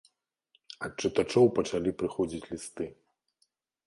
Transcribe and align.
Ад 0.85 0.91
чытачоў 1.03 1.45
пачалі 1.57 1.91
прыходзіць 1.99 2.41
лісты. 2.51 2.85